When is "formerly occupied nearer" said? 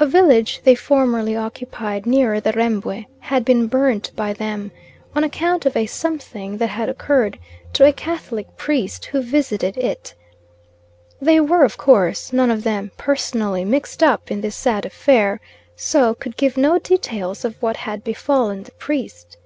0.74-2.40